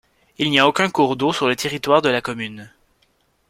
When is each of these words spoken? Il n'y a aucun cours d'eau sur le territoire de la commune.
Il 0.39 0.49
n'y 0.49 0.57
a 0.57 0.67
aucun 0.67 0.89
cours 0.89 1.15
d'eau 1.15 1.31
sur 1.31 1.47
le 1.47 1.55
territoire 1.55 2.01
de 2.01 2.09
la 2.09 2.21
commune. 2.21 2.71